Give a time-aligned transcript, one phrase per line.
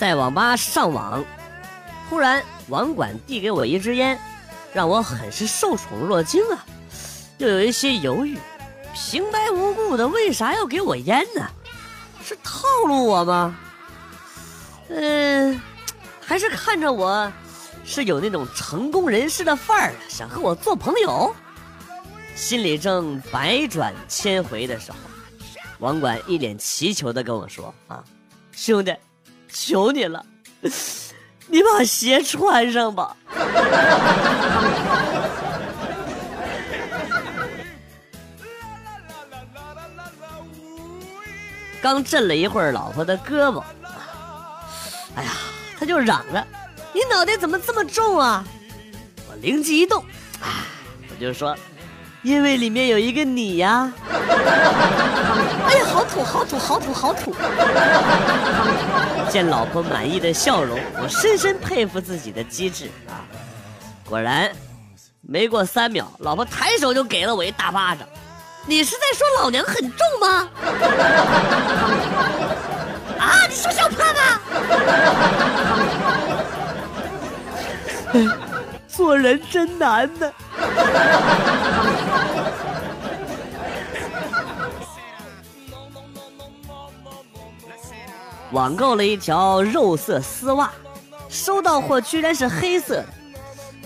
[0.00, 1.22] 在网吧上网，
[2.08, 4.18] 突然网管递给我一支烟，
[4.72, 6.64] 让我很是受宠若惊啊，
[7.36, 8.38] 又有一些犹豫。
[8.94, 11.46] 平白无故的，为啥要给我烟呢？
[12.24, 13.54] 是套路我吗？
[14.88, 15.60] 嗯，
[16.18, 17.30] 还是看着我
[17.84, 21.36] 是有那种成功人士的范儿，想和我做朋友。
[22.34, 24.98] 心里正百转千回的时候，
[25.80, 28.02] 网管一脸祈求的跟我说：“啊，
[28.52, 28.96] 兄弟，
[29.52, 30.24] 求你了，
[31.46, 33.16] 你把鞋穿上吧。
[41.82, 43.62] ”刚震了一会儿老婆的胳膊，
[45.14, 45.30] 哎呀，
[45.78, 46.46] 他就嚷着
[46.92, 48.44] ：“你脑袋怎么这么重啊？”
[49.30, 50.04] 我灵机一动，
[50.42, 50.66] 啊，
[51.10, 51.56] 我就说
[52.22, 53.92] ：“因为里面有一个你呀。”
[55.70, 57.32] 哎呀，好土，好土，好土，好土！
[59.30, 63.22] 见老婆满意的笑容，我深深佩服自己的机智啊！
[64.04, 64.50] 果然，
[65.20, 68.04] 没过三秒，老婆抬手就给了我一大巴掌。
[68.66, 70.48] 你是在说老娘很重吗？
[73.18, 73.46] 啊！
[73.48, 73.96] 你说小胖
[78.12, 78.49] 子，
[78.92, 80.30] 做人真难呢。
[88.52, 90.70] 网购了一条肉色丝袜，
[91.28, 93.06] 收到货居然是黑色的，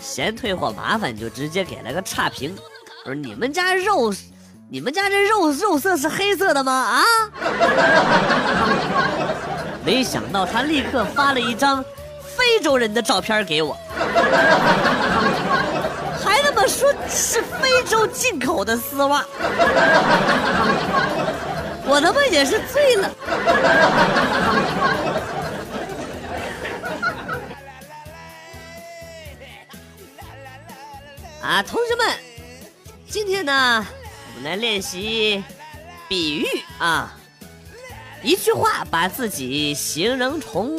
[0.00, 2.56] 嫌退货麻烦就直接给了个差评。
[3.04, 4.12] 我说你们家肉。
[4.70, 6.72] 你们家这肉肉色是黑色的吗？
[6.72, 7.04] 啊！
[9.84, 11.84] 没想到他立刻发了一张
[12.36, 13.76] 非洲人的照片给我，
[16.22, 19.24] 还他妈说是非洲进口的丝袜，
[21.86, 23.10] 我他妈也是醉了。
[31.42, 32.06] 啊，同学们，
[33.06, 33.86] 今天呢？
[34.36, 35.44] 我们来练习
[36.08, 36.46] 比喻
[36.78, 37.14] 啊！
[38.22, 40.74] 一句话把自己形容成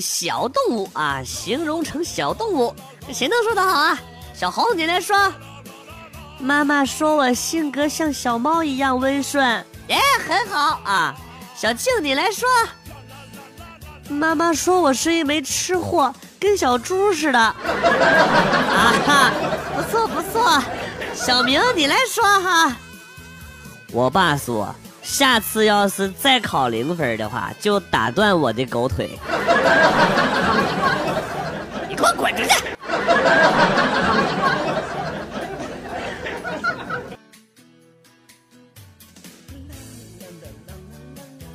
[0.00, 2.74] 小动物啊，形容成小动物，
[3.12, 3.98] 谁能说得好啊？
[4.34, 5.32] 小红，你来说。
[6.38, 9.44] 妈妈说我性格像小猫一样温顺，
[9.88, 11.14] 耶，很好啊。
[11.54, 12.48] 小静，你来说。
[14.08, 17.38] 妈妈说我是一枚吃货，跟小猪似的。
[17.38, 17.54] 啊
[19.06, 19.30] 哈，
[19.76, 20.62] 不错不错。
[21.14, 22.74] 小明，你来说哈。
[23.92, 24.74] 我爸说，
[25.10, 29.10] 下次要是再考零分的话，就打断我的狗腿。
[31.88, 32.64] 你给我滚出去！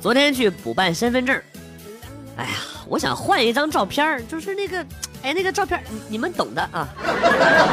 [0.00, 1.34] 昨天去补办身份证，
[2.36, 2.50] 哎呀，
[2.86, 4.86] 我想换一张照片，就是那个。
[5.22, 6.86] 哎，那个照片，你你们懂的啊。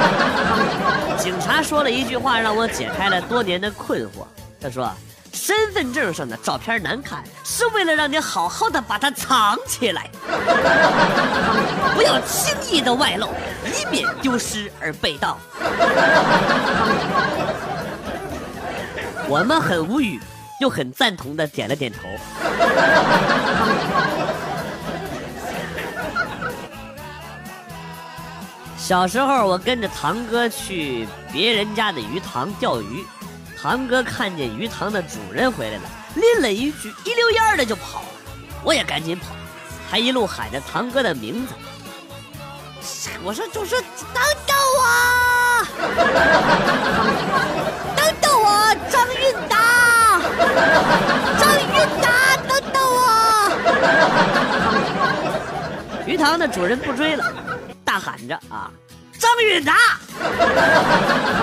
[1.20, 4.26] 警察说了一句话，让我解开了多年的困惑。
[4.60, 4.92] 他说
[5.34, 10.10] ：“身份证上的照片难看，是为了让你好好的把它藏起来，
[11.96, 13.28] 不要轻易的外露，
[13.66, 15.38] 以免丢失而被盗。”
[19.28, 20.20] 我们很无语，
[20.60, 22.00] 又很赞同的点了点头。
[28.78, 33.06] 小时候，我跟着堂哥去别人家的鱼塘钓鱼，
[33.64, 35.84] 堂哥看见鱼塘的主人回来了，
[36.16, 38.08] 拎了一句，一溜烟的就跑了。
[38.62, 39.28] 我也赶紧跑，
[39.90, 41.54] 还一路喊着堂哥的名字。
[43.24, 43.80] 我说：“就说
[44.14, 44.84] 等等我，
[47.96, 50.20] 等等我，张韵达，
[51.40, 51.64] 张韵
[52.02, 53.00] 达，等等我。”
[56.06, 57.24] 鱼塘的主人不追了。
[57.86, 58.70] 大喊着啊，
[59.24, 59.74] 张允达，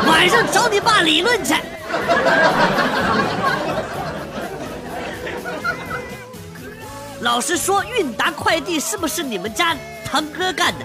[0.06, 1.55] 晚上找你爸理论去。
[7.21, 9.75] 老实说，韵达快递是不是你们家
[10.05, 10.85] 堂哥干的？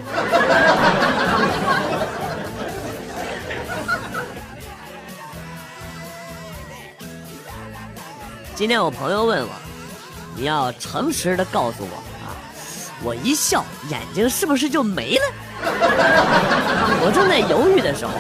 [8.56, 9.50] 今天我朋友问我，
[10.34, 12.32] 你要诚实的告诉我啊，
[13.04, 15.24] 我一笑，眼睛是不是就没了？
[17.02, 18.14] 我正在犹豫的时候，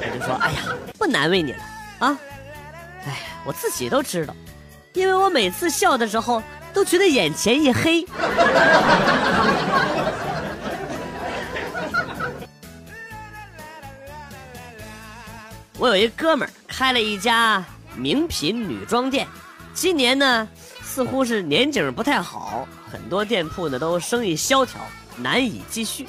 [0.00, 0.62] 他就说：“哎呀，
[0.98, 1.58] 不难为你了
[1.98, 2.18] 啊！
[3.06, 4.34] 哎，我自己都知道，
[4.94, 8.06] 因为我每次笑的时候都觉得眼前一黑。
[15.78, 17.64] ”我有一哥们儿开了一家
[17.94, 19.26] 名品女装店，
[19.74, 20.48] 今年呢。
[20.82, 24.80] 似乎是年景不太好，很多店铺呢都生意萧条，
[25.16, 26.08] 难以继续。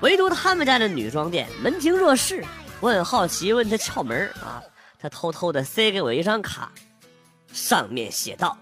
[0.00, 2.44] 唯独他们家的女装店门庭若市，
[2.80, 4.62] 我很好奇，问他窍门啊，
[5.00, 6.70] 他偷偷的塞给我一张卡，
[7.52, 8.56] 上面写道。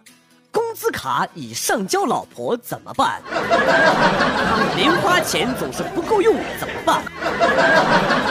[0.50, 3.20] 工资卡已上交老婆怎么办？
[4.74, 7.02] 零花钱总是不够用怎么办？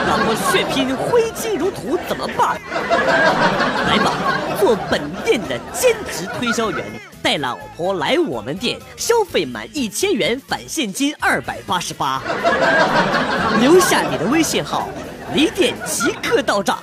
[0.08, 2.60] 老婆血拼挥金如土怎么办？
[3.86, 4.12] 来吧，
[4.60, 6.84] 做本店的兼职推销员，
[7.22, 12.22] 带老婆来我们店消费满一千元返现金二百八十八，
[13.60, 14.88] 留下你的微信号。
[15.34, 16.78] 离店即刻到账，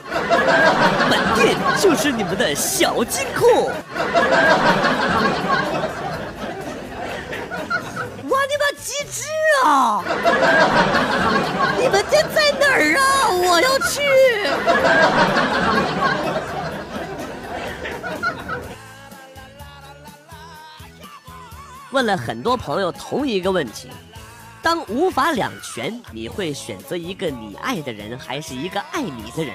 [1.10, 3.72] 本店就是你们的小金库。
[8.30, 9.24] 我，你妈机智
[9.66, 10.04] 啊！
[11.80, 13.02] 你们店在哪儿啊？
[13.32, 14.02] 我要去。
[21.94, 23.88] 问了很多朋友同一个问题。
[24.64, 29.54] 当无法两全，你会选择一个你爱的人，还是一个爱你的人？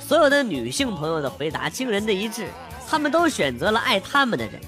[0.00, 2.48] 所有的女性朋友的回答惊人的一致，
[2.88, 4.58] 他们都选择了爱他们的人，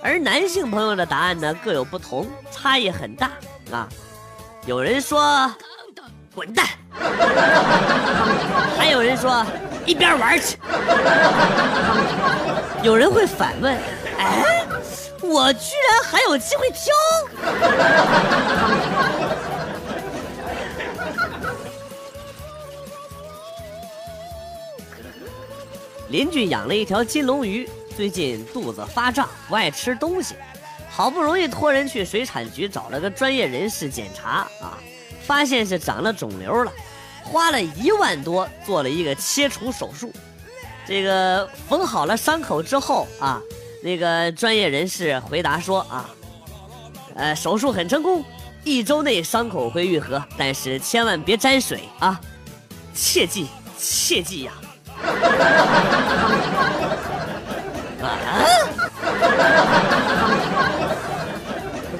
[0.00, 3.30] 而男性朋友的答案呢各有不同，差异很大
[3.70, 3.86] 啊。
[4.64, 5.52] 有人说
[6.34, 6.66] 滚蛋，
[8.78, 9.44] 还有人说
[9.84, 10.56] 一边玩去，
[12.82, 13.76] 有人会反问，
[14.18, 14.61] 哎。
[15.32, 16.92] 我居然还有机会挑！
[26.10, 30.34] 邻居养了一条金龙鱼，最近肚子发胀，不爱吃东西，
[30.90, 34.76] 好不容易托人去水产局找了个专业人士检查啊，
[35.24, 36.70] 发现是长了肿瘤了，
[37.24, 40.12] 花了一万多做了一个切除手术，
[40.86, 43.40] 这个缝好了伤口之后啊。
[43.82, 46.08] 那个专业人士回答说：“啊，
[47.16, 48.24] 呃，手术很成功，
[48.62, 52.18] 一周内伤口会愈合，但是千万别沾水啊，
[52.94, 54.52] 切记切记呀！”
[58.02, 58.06] 啊？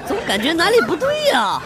[0.06, 1.61] 总感觉哪里不对呀？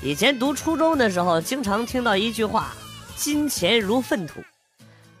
[0.00, 2.72] 以前读初中的时候，经常听到一句话
[3.16, 4.40] ：“金钱如粪土。”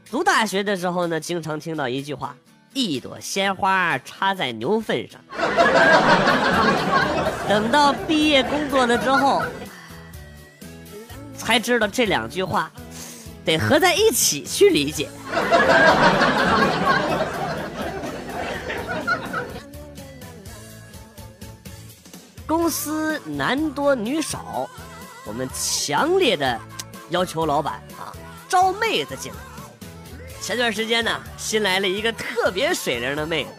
[0.08, 2.36] 读大学的时候呢，经常听到一句话
[2.72, 5.20] ：“一朵鲜花插在牛粪上。”
[7.48, 9.42] 等到毕业工作了之后，
[11.36, 12.70] 才知道这两句话
[13.44, 15.08] 得合在一起去理解。
[22.68, 24.68] 公司男多女少，
[25.24, 26.60] 我们强烈的
[27.08, 28.12] 要求老板啊
[28.46, 29.38] 招妹子进来。
[30.42, 33.50] 前段时间呢，新来了一个特别水灵的妹子，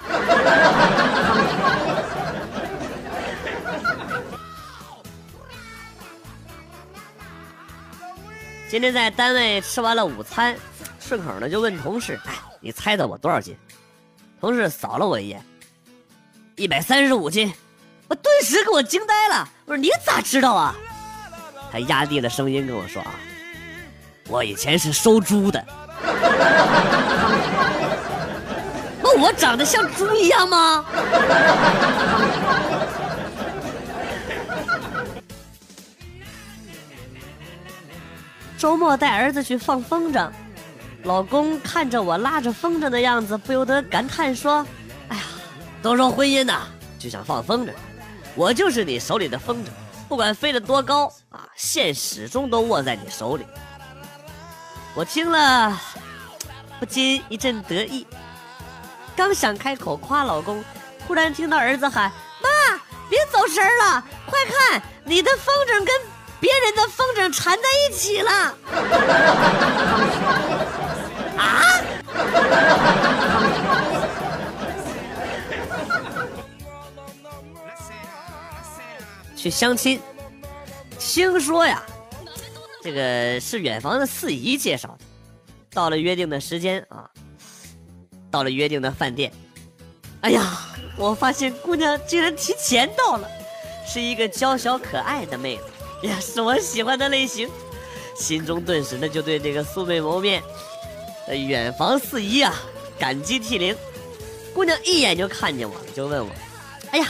[8.68, 10.54] 今天在单位吃完了午餐，
[11.00, 13.56] 顺口呢就问同事：“哎，你猜猜我多少斤？”
[14.42, 15.40] 同事扫了我一眼，
[16.56, 17.54] 一百三十五斤，
[18.08, 19.48] 我顿时给我惊呆了。
[19.66, 20.74] 我说你咋知道啊？
[21.70, 23.14] 他压低了声音跟我说啊，
[24.28, 25.64] 我以前是收猪的。
[29.00, 30.84] 那我长得像猪一样吗？
[38.58, 40.28] 周末带儿子去放风筝，
[41.04, 44.64] 老公看着我拉着风筝的样子，不由得感叹说
[45.08, 45.22] ：“哎呀，
[45.82, 46.60] 都说婚姻呐，
[46.98, 47.70] 就像放风筝，
[48.36, 49.68] 我就是你手里的风筝，
[50.08, 53.44] 不管飞得多高啊，线始终都握在你手里。”
[54.94, 55.76] 我听了，
[56.78, 58.06] 不禁一阵得意，
[59.16, 60.62] 刚想开口夸老公，
[61.06, 62.48] 突然听到儿子喊：“妈，
[63.10, 65.94] 别走神了，快看，你的风筝跟……”
[66.42, 68.52] 别人的风筝缠在一起了，
[71.42, 71.82] 啊！
[79.36, 80.00] 去相亲，
[81.00, 81.82] 听说呀，
[82.80, 84.98] 这个是远房的四姨介绍的。
[85.72, 87.10] 到了约定的时间啊，
[88.30, 89.32] 到了约定的饭店，
[90.20, 93.28] 哎呀，我发现姑娘竟然提前到了，
[93.84, 95.64] 是一个娇小可爱的妹子。
[96.06, 97.50] 呀，是我喜欢的类型，
[98.14, 100.40] 心中顿时呢就对这个素未谋面
[101.28, 102.54] 远房四姨啊
[102.98, 103.76] 感激涕零。
[104.54, 106.30] 姑娘一眼就看见我了，就问我
[106.92, 107.06] ：“哎呀，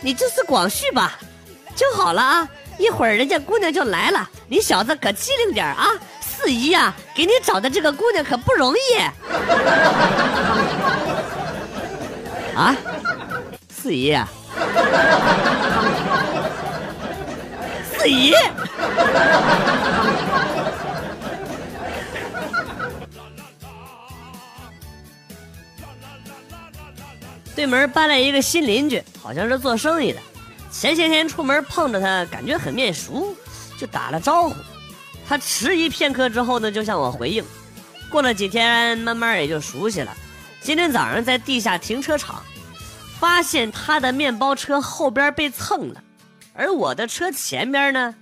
[0.00, 1.18] 你这是广旭吧？
[1.76, 5.90] 就好了啊，一会儿人家姑娘就来了，你小子可机灵点啊！
[6.20, 8.78] 四姨啊，给你找的这个姑娘可不容易。
[12.56, 12.76] ”啊，
[13.70, 14.28] 四姨啊。
[17.96, 18.34] 四姨，
[27.54, 30.18] 对门搬来一个新邻居，好像是做生意的。
[30.70, 33.36] 前些天出门碰着他，感觉很面熟，
[33.78, 34.54] 就打了招呼。
[35.28, 37.44] 他迟疑片刻之后呢，就向我回应。
[38.10, 40.16] 过了几天，慢慢也就熟悉了。
[40.60, 42.42] 今天早上在地下停车场，
[43.18, 46.02] 发现他的面包车后边被蹭了。
[46.54, 48.14] 而我的车前边呢，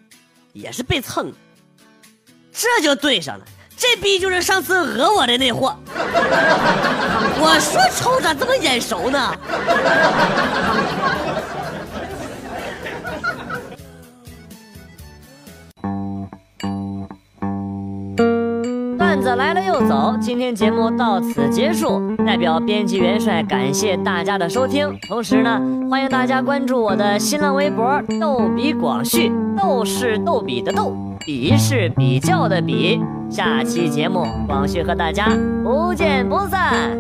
[0.53, 1.33] 也是被蹭，
[2.53, 3.45] 这就对上了。
[3.81, 5.75] 这逼就是上次讹我的那货。
[7.41, 9.35] 我说瞅咋这么眼熟呢？
[18.99, 22.15] 段子来了又走，今天节目到此结束。
[22.27, 25.59] 代表编辑元帅感谢大家的收听，同时呢，
[25.91, 33.01] 欢迎大家关注我的新浪微博“逗比广旭”，逗是逗比的逗，比是比较的比。
[33.31, 35.29] 下期节目，广旭和大家
[35.63, 36.91] 不见不散。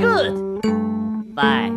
[0.00, 1.70] Good，bye。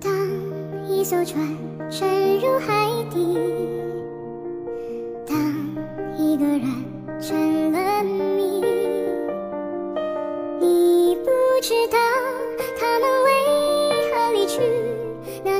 [0.00, 0.12] 当
[0.88, 1.44] 一艘船
[1.90, 3.36] 沉入海底，
[5.26, 5.36] 当
[6.16, 6.62] 一个人
[7.20, 8.62] 成了谜，
[10.60, 11.98] 你不知道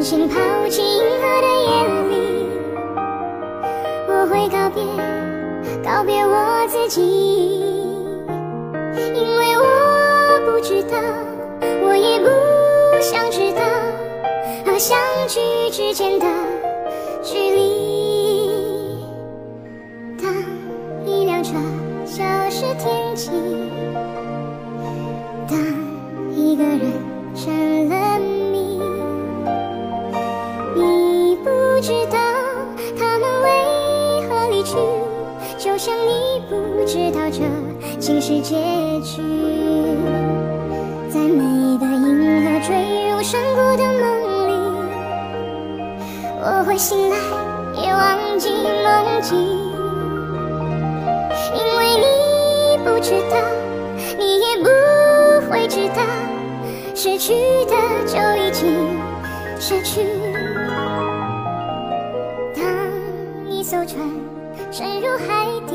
[0.00, 0.34] 在每个繁星抛
[0.68, 1.68] 弃银河的夜
[2.08, 2.14] 里，
[4.08, 4.82] 我会告别，
[5.84, 7.02] 告别我自己，
[9.14, 10.96] 因为我不知道，
[11.82, 12.28] 我也不
[13.02, 13.60] 想知道，
[14.64, 15.38] 和相聚
[15.70, 16.26] 之间的
[17.22, 19.04] 距离。
[20.22, 20.32] 当
[21.04, 21.52] 一辆车
[22.06, 23.30] 消失天际，
[36.50, 37.42] 不知道这
[38.00, 38.56] 竟是结
[39.02, 39.22] 局。
[41.08, 44.02] 在每个银河坠入深谷的梦
[44.48, 44.50] 里，
[46.40, 47.16] 我会醒来
[47.80, 49.38] 也忘记梦境。
[51.54, 52.04] 因为你
[52.84, 53.36] 不知道，
[54.18, 54.66] 你也不
[55.48, 56.02] 会知道，
[56.96, 57.32] 失去
[57.66, 57.74] 的
[58.06, 58.66] 就已经
[59.60, 60.04] 失去。
[62.56, 62.64] 当
[63.48, 64.04] 一艘船
[64.72, 65.74] 沉入海底，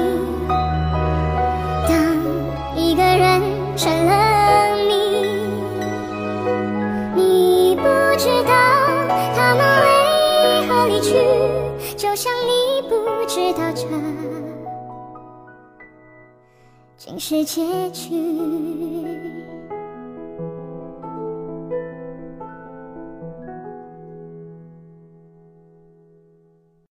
[17.31, 19.10] 是结局。